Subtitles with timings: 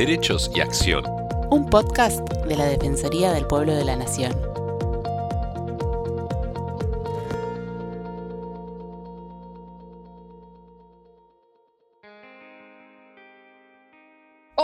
[0.00, 1.04] Derechos y Acción.
[1.50, 4.49] Un podcast de la Defensoría del Pueblo de la Nación.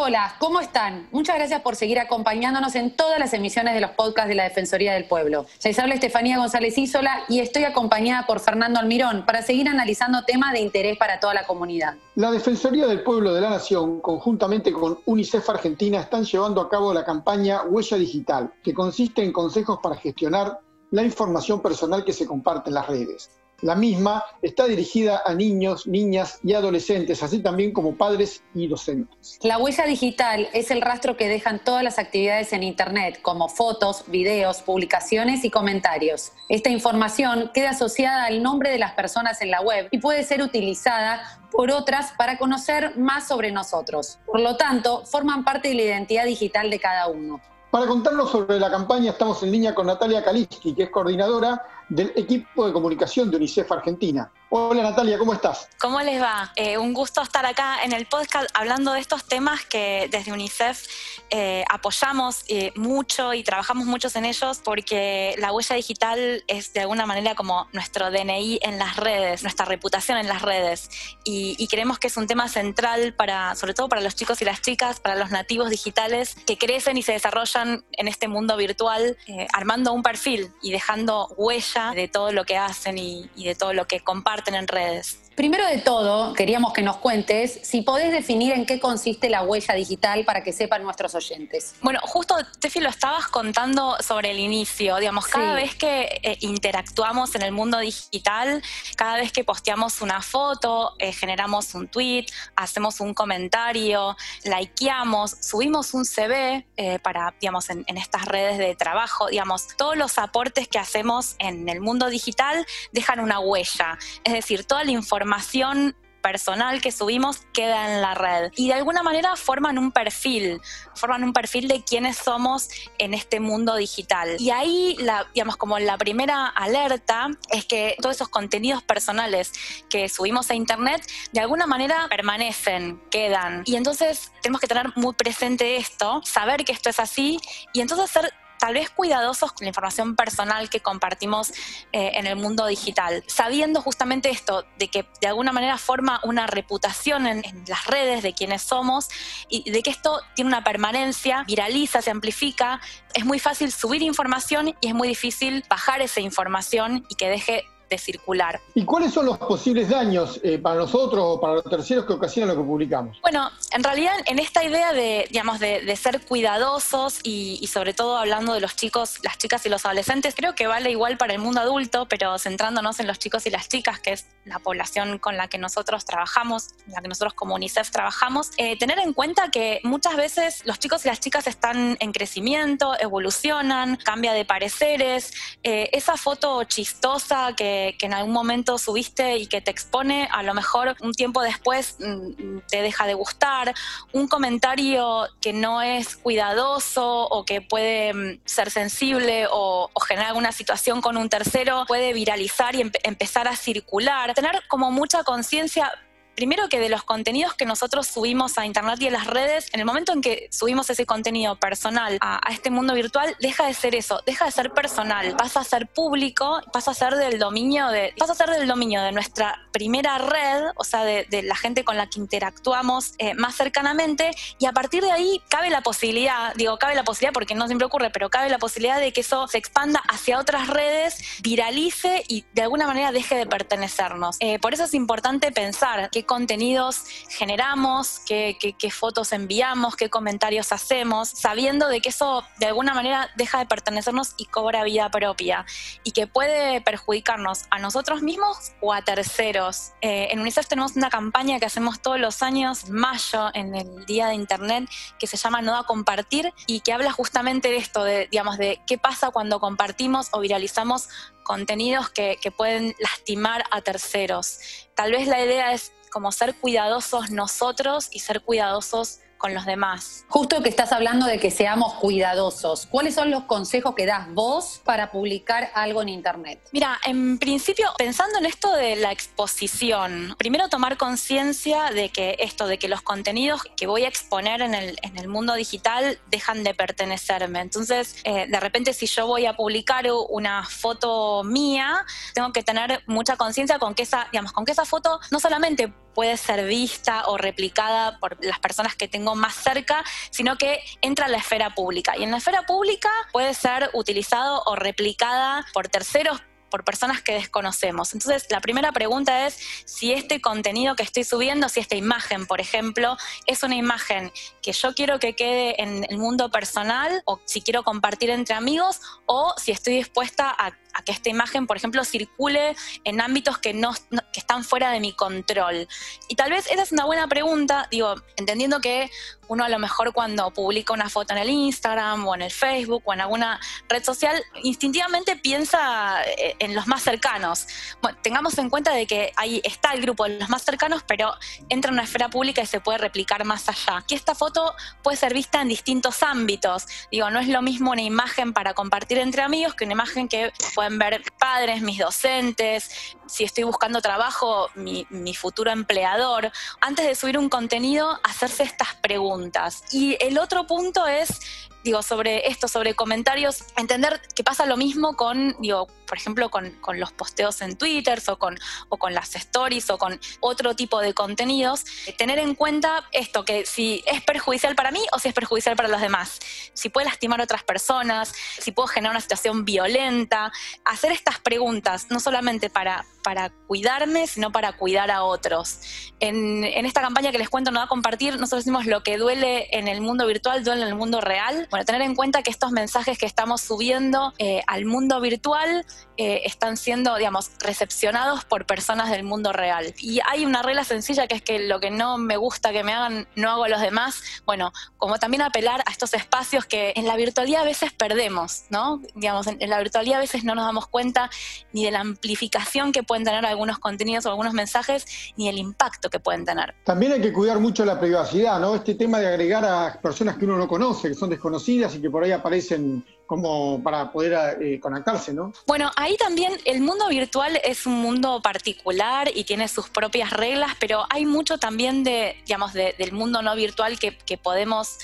[0.09, 1.09] Hola, ¿cómo están?
[1.11, 4.95] Muchas gracias por seguir acompañándonos en todas las emisiones de los podcasts de la Defensoría
[4.95, 5.47] del Pueblo.
[5.65, 10.53] Les habla Estefanía González Isola y estoy acompañada por Fernando Almirón para seguir analizando temas
[10.53, 11.97] de interés para toda la comunidad.
[12.15, 16.95] La Defensoría del Pueblo de la Nación, conjuntamente con UNICEF Argentina, están llevando a cabo
[16.95, 20.61] la campaña Huella Digital, que consiste en consejos para gestionar
[20.93, 23.29] la información personal que se comparte en las redes.
[23.63, 29.39] La misma está dirigida a niños, niñas y adolescentes, así también como padres y docentes.
[29.43, 34.05] La huella digital es el rastro que dejan todas las actividades en Internet, como fotos,
[34.09, 36.33] videos, publicaciones y comentarios.
[36.49, 40.43] Esta información queda asociada al nombre de las personas en la web y puede ser
[40.43, 44.19] utilizada por otras para conocer más sobre nosotros.
[44.27, 47.41] Por lo tanto, forman parte de la identidad digital de cada uno.
[47.77, 52.11] Para contarnos sobre la campaña estamos en línea con Natalia Kaliski, que es coordinadora del
[52.17, 54.33] equipo de comunicación de UNICEF Argentina.
[54.49, 55.69] Hola Natalia, ¿cómo estás?
[55.81, 56.53] ¿Cómo les va?
[56.55, 60.87] Eh, un gusto estar acá en el podcast hablando de estos temas que desde UNICEF
[61.31, 66.81] eh, apoyamos eh, mucho y trabajamos muchos en ellos porque la huella digital es de
[66.83, 70.91] alguna manera como nuestro DNI en las redes, nuestra reputación en las redes.
[71.25, 74.45] Y, y creemos que es un tema central para, sobre todo para los chicos y
[74.45, 79.17] las chicas, para los nativos digitales que crecen y se desarrollan en este mundo virtual,
[79.53, 83.73] armando un perfil y dejando huella de todo lo que hacen y, y de todo
[83.73, 85.19] lo que comparten en redes.
[85.37, 89.75] Primero de todo, queríamos que nos cuentes si podés definir en qué consiste la huella
[89.75, 91.75] digital para que sepan nuestros oyentes.
[91.83, 94.97] Bueno, justo, Tefi, lo estabas contando sobre el inicio.
[94.97, 98.63] Digamos, cada vez que eh, interactuamos en el mundo digital,
[98.97, 105.93] cada vez que posteamos una foto, eh, generamos un tweet, hacemos un comentario, likeamos, subimos
[105.93, 110.67] un CV eh, para, digamos, en, en estas redes de trabajo, digamos, todos los aportes
[110.67, 113.99] que hacemos en el mundo digital dejan una huella.
[114.27, 119.05] Es decir, toda la información personal que subimos queda en la red y de alguna
[119.05, 120.61] manera forman un perfil,
[120.97, 124.35] forman un perfil de quiénes somos en este mundo digital.
[124.41, 129.53] Y ahí, la, digamos, como la primera alerta es que todos esos contenidos personales
[129.89, 133.63] que subimos a internet de alguna manera permanecen, quedan.
[133.65, 137.39] Y entonces tenemos que tener muy presente esto, saber que esto es así
[137.73, 141.51] y entonces ser tal vez cuidadosos con la información personal que compartimos
[141.93, 146.47] eh, en el mundo digital, sabiendo justamente esto, de que de alguna manera forma una
[146.47, 149.09] reputación en, en, las redes de quienes somos
[149.49, 152.81] y de que esto tiene una permanencia, viraliza, se amplifica,
[153.15, 157.65] es muy fácil subir información y es muy difícil bajar esa información y que deje
[157.89, 158.61] de circular.
[158.75, 162.57] ¿Y cuáles son los posibles daños eh, para nosotros o para los terceros que ocasionan
[162.57, 163.19] lo que publicamos?
[163.23, 167.95] Bueno, en realidad en esta idea de, digamos, de, de ser cuidadosos y, y, sobre
[167.95, 171.33] todo hablando de los chicos, las chicas y los adolescentes, creo que vale igual para
[171.33, 175.19] el mundo adulto, pero centrándonos en los chicos y las chicas, que es la población
[175.19, 179.51] con la que nosotros trabajamos, la que nosotros como UNICEF trabajamos, eh, tener en cuenta
[179.51, 185.33] que muchas veces los chicos y las chicas están en crecimiento, evolucionan, cambia de pareceres,
[185.63, 190.43] eh, esa foto chistosa que que, en algún momento subiste y que te expone, a
[190.43, 193.75] lo mejor un tiempo después mm, te deja de gustar,
[194.13, 200.53] un comentario que no es cuidadoso o que puede mm, ser sensible o, generar alguna
[200.53, 204.35] situación con un tercero, puede viralizar y em empezar a circular.
[204.35, 205.93] Tener como mucha conciencia
[206.37, 209.81] primero que de los contenidos que nosotros subimos a internet y a las redes, en
[209.81, 213.95] el momento en que subimos ese contenido personal a, este mundo virtual, deja de ser
[213.95, 218.15] eso, deja de ser personal, pasa a ser público, pasa a ser del dominio de,
[218.19, 221.85] pasa a ser del dominio de nuestra primera red, o sea, de, de la gente
[221.85, 226.55] con la que interactuamos eh, más cercanamente, y a partir de ahí cabe la posibilidad,
[226.55, 229.49] digo, cabe la posibilidad porque no siempre ocurre, pero cabe la posibilidad de que eso
[229.49, 234.37] se expanda hacia otras redes, viralice y de alguna manera deje de pertenecernos.
[234.41, 238.57] Eh, por eso es importante pensar que contenidos generamos, qué,
[238.91, 244.35] fotos enviamos, qué comentarios hacemos, sabiendo de que eso de alguna manera deja de pertenecernos
[244.37, 245.65] y cobra vida propia
[246.05, 249.93] y que puede perjudicarnos a nosotros mismos o a terceros.
[250.01, 254.29] Eh, en UNICEF tenemos una campaña que hacemos todos los años, mayo, en el Día
[254.29, 258.29] de Internet, que se llama No a Compartir y que habla justamente de esto, de,
[258.31, 261.09] digamos, de qué pasa cuando compartimos o viralizamos
[261.43, 264.59] contenidos que pueden lastimar a terceros.
[264.97, 270.25] Tal vez la idea es como ser cuidadosos nosotros y ser cuidadosos con los demás.
[270.29, 274.81] Justo que estás hablando de que seamos cuidadosos, ¿cuáles son los consejos que das vos
[274.85, 276.61] para publicar algo en Internet?
[276.73, 282.67] Mira, en principio, pensando en esto de la exposición, primero tomar conciencia de que esto,
[282.67, 286.65] de que los contenidos que voy a exponer en el, en el mundo digital dejan
[286.65, 287.61] de pertenecerme.
[287.61, 289.97] Entonces, eh, de repente, si yo voy a publicar
[290.29, 292.05] una foto mía,
[292.35, 295.93] tengo que tener mucha conciencia con que esa, digamos, con que esa foto no solamente
[296.17, 301.27] puede ser vista o replicada por las personas que tengo más cerca, sino que entra
[301.27, 302.17] a la esfera pública.
[302.17, 306.41] Y en la esfera pública puede ser utilizado o replicada por terceros
[306.71, 308.13] por personas que desconocemos.
[308.13, 312.61] Entonces, la primera pregunta es si este contenido que estoy subiendo, si esta imagen, por
[312.61, 313.17] ejemplo,
[313.47, 314.33] es una imagen
[314.63, 319.01] que yo quiero que quede en el mundo personal o si quiero compartir entre amigos
[319.27, 323.75] o si estoy dispuesta a a que esta imagen, por ejemplo, circule en ámbitos que,
[323.75, 323.93] no,
[324.33, 325.87] que están fuera de mi control.
[326.29, 329.11] Y tal vez esa es una buena pregunta, digo, entendiendo que
[329.49, 333.03] uno a lo mejor cuando publica una foto en el Instagram o en el Facebook
[333.05, 337.67] o en alguna red social, instintivamente piensa eh, en los más cercanos.
[338.03, 341.33] Bueno, tengamos en cuenta de que ahí está el grupo de los más cercanos, pero
[341.69, 344.05] entra en una esfera pública y se puede replicar más allá.
[344.09, 346.87] Y esta foto puede ser vista en distintos ámbitos.
[347.11, 350.53] Digo, no es lo mismo una imagen para compartir entre amigos que una imagen que
[350.75, 356.51] puede ver padres, mis docentes, si estoy buscando trabajo, mi, futuro empleador.
[356.81, 359.83] Antes de subir un contenido, hacerse estas preguntas.
[359.93, 361.41] Y el otro punto es
[361.87, 366.73] digo, sobre esto, sobre comentarios, entender que pasa lo mismo con, digo, por ejemplo, con,
[366.81, 368.59] con, los posteos en Twitter o con,
[368.89, 371.85] o con las stories o con otro tipo de contenidos,
[372.19, 375.89] tener en cuenta esto, que si es perjudicial para mí o si es perjudicial para
[375.89, 376.41] los demás,
[376.75, 380.53] si puede lastimar a otras personas, si puedo generar una situación violenta,
[380.85, 385.81] hacer estas preguntas, no solamente para, para cuidarme, sino para cuidar a otros.
[386.21, 389.19] En, en esta campaña que les cuento, no va a compartir, nosotros decimos lo que
[389.19, 392.51] duele en el mundo virtual, duele en el mundo real bueno, tener en cuenta que
[392.51, 395.85] estos mensajes que estamos subiendo eh, al mundo virtual
[396.17, 399.95] eh, están siendo, digamos, recepcionados por personas del mundo real.
[399.99, 402.93] Y hay una regla sencilla que es que lo que no me gusta que me
[402.93, 404.23] hagan, no hago a los demás.
[404.45, 409.03] Bueno, como también apelar a estos espacios que en la virtualidad a veces perdemos, ¿no?
[409.15, 411.31] Digamos, en, la virtualidad a veces no nos damos cuenta
[411.73, 416.11] ni de la amplificación que pueden tener algunos contenidos o algunos mensajes, ni el impacto
[416.11, 416.75] que pueden tener.
[416.85, 418.75] También hay que cuidar mucho la privacidad, ¿no?
[418.75, 422.11] Este tema de agregar a personas que uno no conoce, que son desconocidas y que
[422.11, 425.53] por ahí aparecen como para poder eh, conectarse, ¿no?
[425.67, 430.73] Bueno, ahí también el mundo virtual es un mundo particular y tiene sus propias reglas,
[430.79, 434.99] pero hay mucho también de, digamos, del mundo no virtual que, podemos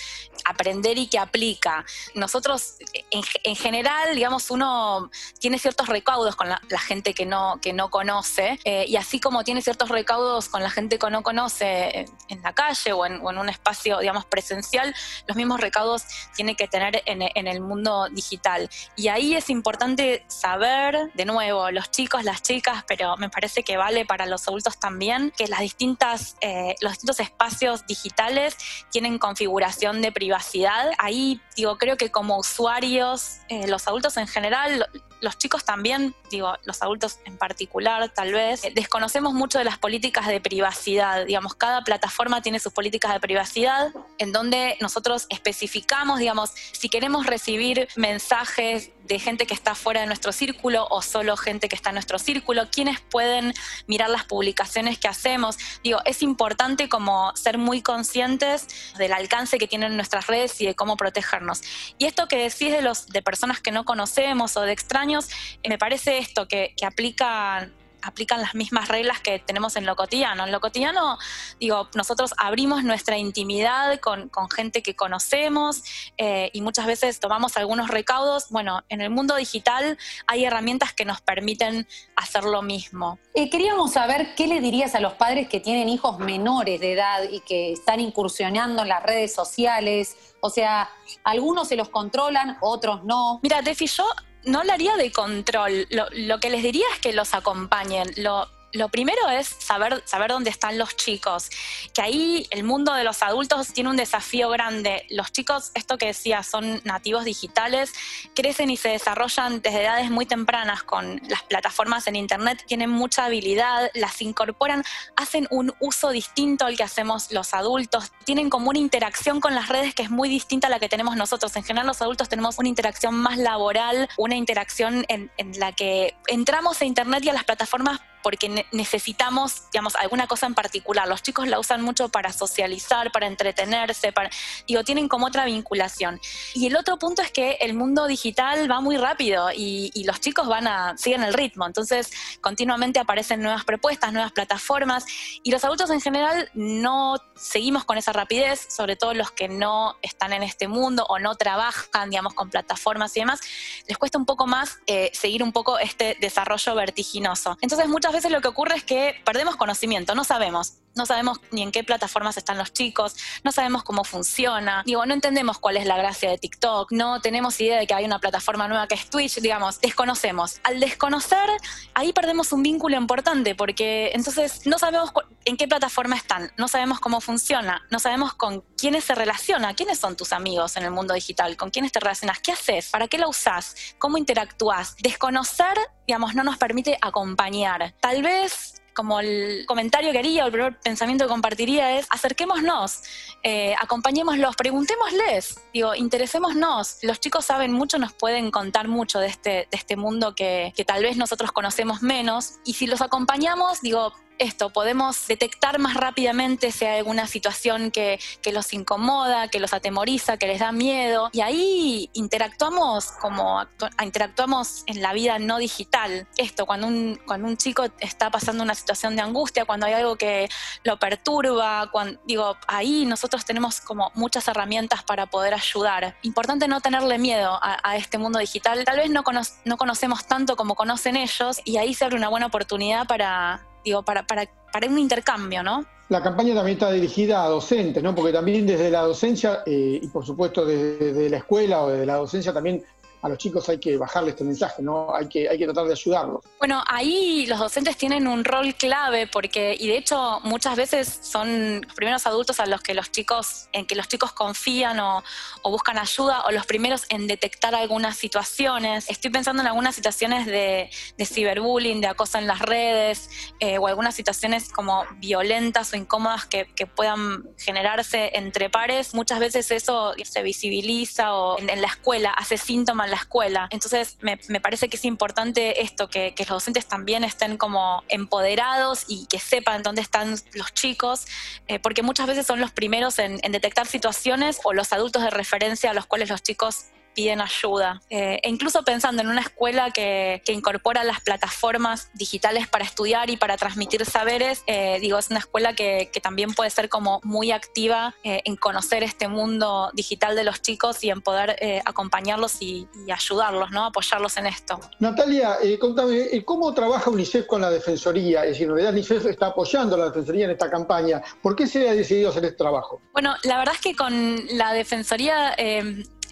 [0.45, 1.85] aprender y que aplica.
[2.15, 2.77] Nosotros,
[3.11, 5.11] en, general, digamos, uno
[5.41, 9.43] tiene ciertos recaudos con la, gente que no, que no conoce, eh, y así como
[9.43, 13.49] tiene ciertos recaudos con la gente que no conoce en la calle o en, un
[13.49, 14.95] espacio, digamos, presencial,
[15.27, 16.03] los mismos recaudos
[16.37, 18.69] tiene que tener en, en el mundo digital.
[18.97, 23.77] Y ahí es importante saber, de nuevo, los chicos, las chicas, pero me parece que
[23.77, 28.57] vale para los adultos también, que las distintas, eh, los distintos espacios digitales
[28.91, 30.91] tienen configuración de privacidad.
[30.99, 34.87] Ahí, digo, creo que como usuarios, eh, los adultos en general,
[35.21, 39.79] los chicos también, digo, los adultos en particular tal vez, eh, desconocemos mucho de las
[39.79, 41.27] políticas de privacidad.
[41.27, 47.27] Digamos, cada plataforma tiene sus políticas de privacidad en donde nosotros especificamos, digamos, si queremos
[47.27, 51.91] recibir mensajes de gente que está fuera de nuestro círculo o solo gente que está
[51.91, 53.53] en nuestro círculo, quiénes pueden
[53.87, 55.59] mirar las publicaciones que hacemos.
[55.83, 58.69] Digo, es importante como ser muy conscientes
[58.99, 61.63] del alcance que tienen nuestras redes y de cómo protegernos.
[61.99, 65.29] Y esto que decís de los de personas que no conocemos o de extraños,
[65.69, 67.71] me parece esto que, que aplica
[68.03, 70.45] aplican las mismas reglas que tenemos en lo cotidiano.
[70.45, 71.19] En lo cotidiano,
[71.59, 75.83] digo, nosotros abrimos nuestra intimidad con, gente que conocemos
[76.19, 78.49] eh, y muchas veces tomamos algunos recaudos.
[78.51, 83.19] Bueno, en el mundo digital hay herramientas que nos permiten hacer lo mismo.
[83.35, 87.23] Eh, queríamos saber qué le dirías a los padres que tienen hijos menores de edad
[87.31, 90.17] y que están incursionando en las redes sociales.
[90.41, 90.91] O sea,
[91.25, 93.41] algunos se los controlan, otros no.
[93.43, 94.05] Mira, Tefi, yo
[94.45, 95.87] no hablaría de control.
[95.91, 98.11] Lo, lo, que les diría es que los acompañen.
[98.17, 101.51] Lo, lo primero es saber, saber dónde están los chicos,
[101.95, 105.07] que ahí el mundo de los adultos tiene un desafío grande.
[105.11, 107.93] Los chicos, esto que decía, son nativos digitales,
[108.35, 113.27] crecen y se desarrollan desde edades muy tempranas con las plataformas en Internet, tienen mucha
[113.27, 114.85] habilidad, las incorporan,
[115.17, 119.69] hacen un uso distinto al que hacemos los adultos, tienen como una interacción con las
[119.69, 121.55] redes que es muy distinta a la que tenemos nosotros.
[121.57, 126.15] En general los adultos tenemos una interacción más laboral, una interacción en, en la que
[126.27, 131.09] entramos a Internet y a las plataformas porque necesitamos, digamos, alguna cosa en particular.
[131.09, 134.31] Los chicos la usan mucho para socializar, para entretenerse, para,
[134.67, 136.21] digo, tienen como otra vinculación.
[136.55, 140.49] Y el otro punto es que el mundo digital va muy rápido y, los chicos
[140.49, 141.67] van a, siguen el ritmo.
[141.67, 142.11] Entonces,
[142.41, 145.05] continuamente aparecen nuevas propuestas, nuevas plataformas
[145.43, 149.97] y los adultos en general no seguimos con esa rapidez, sobre todo los que no
[150.03, 153.41] están en este mundo o no trabajan, digamos, con plataformas y demás,
[153.87, 157.57] les cuesta un poco más eh, seguir un poco este desarrollo vertiginoso.
[157.61, 161.63] Entonces, muchas veces lo que ocurre es que perdemos conocimiento, no sabemos no sabemos ni
[161.63, 165.87] en qué plataformas están los chicos, no sabemos cómo funciona, digo, no entendemos cuál es
[165.87, 169.09] la gracia de TikTok, no tenemos idea de que hay una plataforma nueva que es
[169.09, 170.61] Twitch, digamos, desconocemos.
[170.65, 171.49] Al desconocer,
[171.95, 175.13] ahí perdemos un vínculo importante porque entonces no sabemos
[175.45, 179.99] en qué plataforma están, no sabemos cómo funciona, no sabemos con quiénes se relaciona, quiénes
[179.99, 183.19] son tus amigos en el mundo digital, con quiénes te relacionas, qué haces, para qué
[183.19, 184.97] la usás, cómo interactúas.
[185.01, 187.95] Desconocer, digamos, no nos permite acompañar.
[188.01, 193.03] Tal vez como el comentario que haría o el primer pensamiento que compartiría es acerquémonos,
[193.43, 196.99] eh, acompañémoslos, preguntémosles, digo, interesémonos.
[197.03, 200.85] Los chicos saben mucho, nos pueden contar mucho de este, de este mundo que, que
[200.85, 202.55] tal vez nosotros conocemos menos.
[202.65, 208.19] Y si los acompañamos, digo, esto, podemos detectar más rápidamente si hay alguna situación que,
[208.53, 211.31] los incomoda, que los atemoriza, que les da miedo.
[211.33, 213.63] Y ahí interactuamos como
[214.03, 216.27] interactuamos en la vida no digital.
[216.37, 220.17] Esto, cuando un, cuando un chico está pasando una situación de angustia, cuando hay algo
[220.17, 220.49] que
[220.85, 221.91] lo perturba,
[222.27, 226.17] digo, ahí nosotros tenemos como muchas herramientas para poder ayudar.
[226.23, 228.85] Importante no tenerle miedo a, este mundo digital.
[228.85, 229.23] Tal vez no,
[229.65, 233.67] no conocemos tanto como conocen ellos y ahí se abre una buena oportunidad para
[234.05, 235.85] para, para, para un intercambio, ¿no?
[236.09, 238.15] La campaña también está dirigida a docentes, ¿no?
[238.15, 242.17] Porque también desde la docencia eh, y por supuesto desde, la escuela o desde la
[242.17, 242.85] docencia también
[243.23, 245.15] a los chicos hay que bajarle este mensaje, ¿no?
[245.15, 246.43] Hay que, hay que tratar de ayudarlos.
[246.59, 251.83] Bueno, ahí los docentes tienen un rol clave porque, y de hecho muchas veces son
[251.83, 255.23] los primeros adultos a los que los chicos, en que los chicos confían o,
[255.63, 259.09] buscan ayuda, o los primeros en detectar algunas situaciones.
[259.09, 260.91] Estoy pensando en algunas situaciones de,
[261.25, 266.67] ciberbullying, de acoso en las redes, eh, o algunas situaciones como violentas o incómodas que,
[266.97, 269.15] puedan generarse entre pares.
[269.15, 273.69] Muchas veces eso se visibiliza o en, en la escuela hace síntomas la escuela.
[273.71, 279.27] Entonces me, parece que es importante esto, que, los docentes también estén como empoderados y
[279.27, 281.27] que sepan dónde están los chicos,
[281.69, 285.31] eh, porque muchas veces son los primeros en, en detectar situaciones o los adultos de
[285.31, 288.01] referencia a los cuales los chicos piden ayuda.
[288.11, 293.39] Eh, e incluso pensando en una escuela que, incorpora las plataformas digitales para estudiar y
[293.39, 298.15] para transmitir saberes, eh, digo, es una escuela que, también puede ser como muy activa
[298.23, 303.71] eh, en conocer este mundo digital de los chicos y en poder acompañarlos y, ayudarlos,
[303.71, 303.87] ¿no?
[303.87, 304.79] apoyarlos en esto.
[304.99, 308.43] Natalia, contame, ¿cómo trabaja UNICEF con la Defensoría?
[308.43, 311.23] Es decir, en realidad UNICEF está apoyando a la Defensoría en esta campaña.
[311.43, 313.01] ¿Por qué se ha decidido hacer este trabajo?
[313.13, 315.55] Bueno, la verdad es que con la Defensoría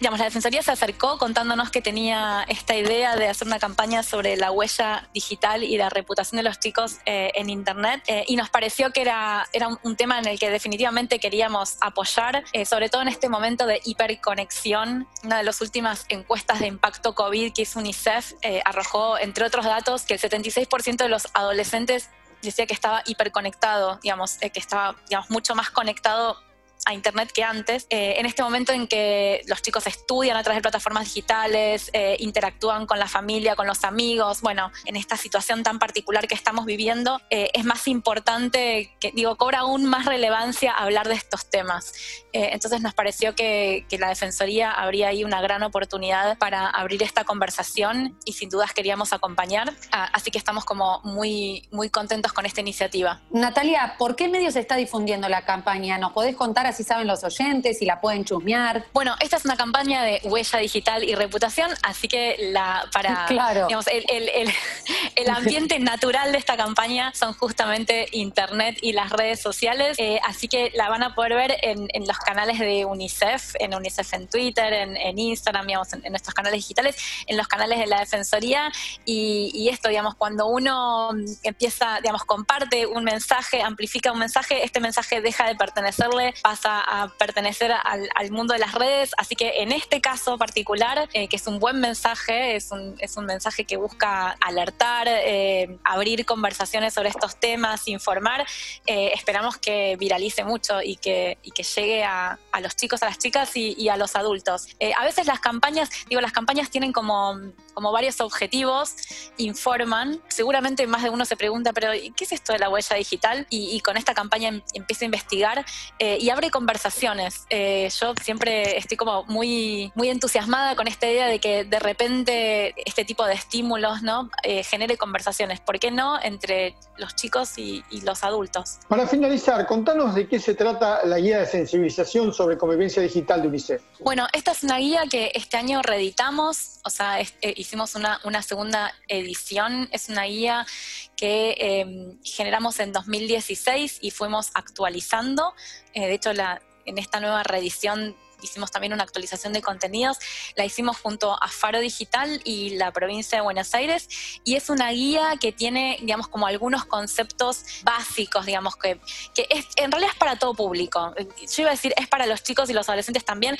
[0.01, 4.35] digamos, la Defensoría se acercó contándonos que tenía esta idea de hacer una campaña sobre
[4.35, 8.49] la huella digital y la reputación de los chicos eh, en Internet eh, y nos
[8.49, 13.03] pareció que era, era un, tema en el que definitivamente queríamos apoyar, eh, sobre todo
[13.03, 15.07] en este momento de hiperconexión.
[15.23, 18.33] Una de las últimas encuestas de impacto COVID que hizo UNICEF
[18.65, 22.09] arrojó, entre otros datos, que el 76% de los adolescentes
[22.41, 26.39] decía que estaba hiperconectado, digamos, que estaba digamos, mucho más conectado
[26.85, 27.87] a Internet que antes.
[27.89, 32.17] Eh, en este momento en que los chicos estudian a través de plataformas digitales, eh,
[32.19, 36.65] interactúan con la familia, con los amigos, bueno, en esta situación tan particular que estamos
[36.65, 41.93] viviendo, eh, es más importante, que digo, cobra aún más relevancia hablar de estos temas.
[42.33, 47.25] entonces nos pareció que, que, la Defensoría habría ahí una gran oportunidad para abrir esta
[47.25, 49.73] conversación y sin dudas queríamos acompañar.
[49.91, 53.21] Ah, así que estamos como muy, muy contentos con esta iniciativa.
[53.31, 55.97] Natalia, ¿por qué medios se está difundiendo la campaña?
[55.97, 58.85] ¿Nos podés contar si saben los oyentes, y la pueden chusmear.
[58.93, 63.25] Bueno, esta es una campaña de huella digital y reputación, así que la para
[63.67, 63.85] digamos,
[65.15, 70.47] el, ambiente natural de esta campaña son justamente Internet y las redes sociales, eh, así
[70.47, 74.73] que la van a poder ver en, los canales de UNICEF, en UNICEF en Twitter,
[74.73, 76.95] en, Instagram, digamos, en, nuestros canales digitales,
[77.27, 78.71] en los canales de la Defensoría
[79.05, 81.11] y, y esto, digamos, cuando uno
[81.43, 87.11] empieza, digamos, comparte un mensaje, amplifica un mensaje, este mensaje deja de pertenecerle, pasa a,
[87.17, 89.11] pertenecer al, mundo de las redes.
[89.17, 93.17] Así que en este caso particular, eh, que es un buen mensaje, es un, es
[93.17, 98.45] un mensaje que busca alertar, eh, abrir conversaciones sobre estos temas, informar,
[98.85, 103.05] eh, esperamos que viralice mucho y que, y que llegue a, a, los chicos, a
[103.05, 104.67] las chicas y, a los adultos.
[104.97, 107.39] a veces las campañas, digo, las campañas tienen como,
[107.81, 108.93] como varios objetivos
[109.37, 110.21] informan.
[110.27, 113.47] Seguramente más de uno se pregunta, pero ¿qué es esto de la huella digital?
[113.49, 115.65] Y, con esta campaña em, empieza a investigar
[115.97, 117.47] eh, y abre conversaciones.
[117.49, 122.75] Eh, yo siempre estoy como muy, muy entusiasmada con esta idea de que de repente
[122.85, 124.29] este tipo de estímulos ¿no?
[124.43, 125.59] Eh, genere conversaciones.
[125.59, 126.21] ¿Por qué no?
[126.21, 128.77] Entre los chicos y, y los adultos.
[128.87, 133.47] Para finalizar, contanos de qué se trata la guía de sensibilización sobre convivencia digital de
[133.47, 133.81] UNICEF.
[134.01, 137.27] Bueno, esta es una guía que este año reeditamos, o sea, eh,
[137.71, 140.67] hicimos una, segunda edición, es una guía
[141.15, 145.53] que em, generamos en 2016 y fuimos actualizando.
[145.93, 150.17] Eh, de hecho, la, en esta nueva reedición hicimos también una actualización de contenidos,
[150.55, 154.09] la hicimos junto a Faro Digital y la provincia de Buenos Aires,
[154.43, 158.99] y es una guía que tiene, digamos, como algunos conceptos básicos, digamos, que,
[159.33, 161.13] que es, en realidad es para todo público.
[161.17, 163.57] Yo iba a decir, es para los chicos y los adolescentes también,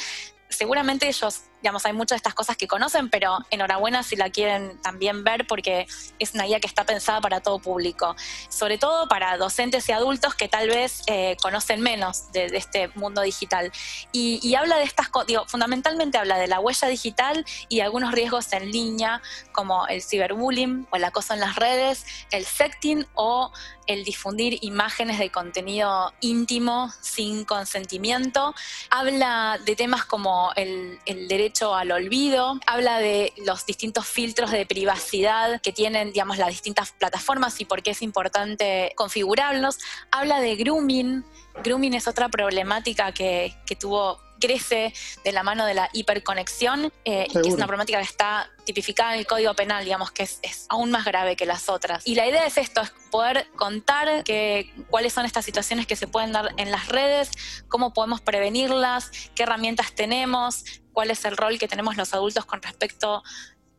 [0.52, 4.82] seguramente ellos digamos, hay muchas de estas cosas que conocen, pero enhorabuena si la quieren
[4.82, 5.88] también ver porque
[6.20, 8.16] es una guía que está pensada para todo público,
[8.50, 13.22] sobre todo para docentes y adultos que tal vez eh, conocen menos de, este mundo
[13.22, 13.72] digital.
[14.12, 18.52] Y, habla de estas cosas, digo, fundamentalmente habla de la huella digital y algunos riesgos
[18.54, 19.22] en línea,
[19.54, 23.52] como el ciberbullying o el acoso en las redes, el sexting o
[23.88, 28.54] el difundir imágenes de contenido íntimo sin consentimiento.
[28.90, 34.66] Habla de temas como el, el derecho al olvido, habla de los distintos filtros de
[34.66, 39.78] privacidad que tienen, digamos, las distintas plataformas y por qué es importante configurarlos,
[40.12, 41.24] habla de grooming,
[41.64, 44.94] grooming es otra problemática que, que tuvo crece
[45.24, 49.20] de la mano de la hiperconexión eh, que es una problemática que está tipificada en
[49.20, 52.06] el Código Penal, digamos que es, aún más grave que las otras.
[52.06, 56.08] Y la idea es esto, es poder contar que, cuáles son estas situaciones que se
[56.08, 57.32] pueden dar en las redes,
[57.70, 62.62] cómo podemos prevenirlas, qué herramientas tenemos, cuál es el rol que tenemos los adultos con
[62.62, 63.24] respecto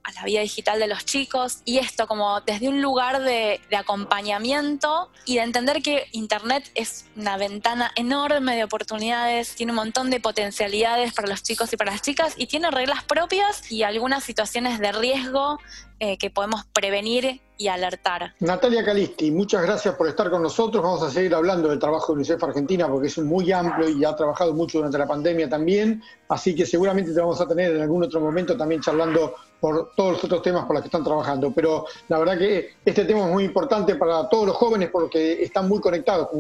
[0.04, 5.10] a la vida digital de los chicos y esto como desde un lugar de, acompañamiento
[5.24, 10.20] y de entender que Internet es una ventana enorme de oportunidades, tiene un montón de
[10.20, 14.78] potencialidades para los chicos y para las chicas y tiene reglas propias y algunas situaciones
[14.78, 15.58] de riesgo
[16.00, 18.34] eh, que podemos prevenir y alertar.
[18.40, 20.82] Natalia Calisti, muchas gracias por estar con nosotros.
[20.82, 24.16] Vamos a seguir hablando del trabajo de UNICEF Argentina porque es muy amplio y ha
[24.16, 26.02] trabajado mucho durante la pandemia también.
[26.28, 30.14] Así que seguramente te vamos a tener en algún otro momento también charlando por todos
[30.14, 31.52] los otros temas por los que están trabajando.
[31.54, 35.68] Pero la verdad que este tema es muy importante para todos los jóvenes porque están
[35.68, 36.30] muy conectados,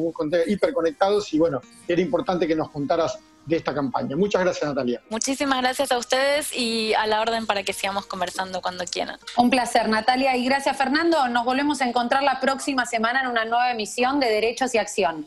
[0.48, 4.16] hiperconectados y bueno, era importante que nos contaras de esta campaña.
[4.16, 5.00] Muchas gracias, Natalia.
[5.10, 9.18] Muchísimas gracias a ustedes y a la orden para que sigamos conversando cuando quieran.
[9.36, 11.28] Un placer, Natalia, y gracias, Fernando.
[11.28, 15.26] Nos volvemos a encontrar la próxima semana en una nueva emisión de Derechos y Acción.